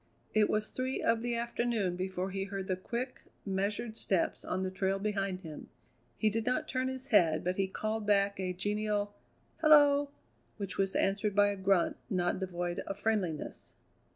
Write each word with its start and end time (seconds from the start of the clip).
It 0.33 0.49
was 0.49 0.71
three 0.71 0.99
of 0.99 1.21
the 1.21 1.35
afternoon 1.35 1.95
before 1.95 2.31
he 2.31 2.45
heard 2.45 2.67
the 2.67 2.75
quick, 2.75 3.21
measured 3.45 3.95
steps 3.97 4.43
on 4.43 4.63
the 4.63 4.71
trail 4.71 4.97
behind 4.97 5.41
him. 5.41 5.69
He 6.17 6.31
did 6.31 6.43
not 6.43 6.67
turn 6.67 6.87
his 6.87 7.09
head, 7.09 7.43
but 7.43 7.57
he 7.57 7.67
called 7.67 8.07
back 8.07 8.39
a 8.39 8.51
genial 8.51 9.13
"Hello!" 9.59 10.09
which 10.57 10.75
was 10.79 10.95
answered 10.95 11.35
by 11.35 11.49
a 11.49 11.55
grunt 11.55 11.97
not 12.09 12.39
devoid 12.39 12.79
of 12.79 12.97
friendliness. 12.99 13.75